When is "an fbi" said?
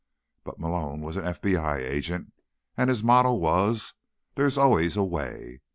1.15-1.77